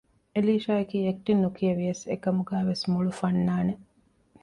[0.33, 3.83] އެލީޝާ އަކީ އެކްޓިން ނުކިޔެވިޔަސް އެކަމުގައިވެސް މޮޅު ފަންނާނެއް